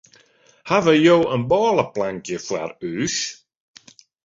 Hawwe 0.69 0.93
jo 1.05 1.17
in 1.35 1.43
bôleplankje 1.51 2.37
foar 2.45 2.71
ús? 2.95 3.17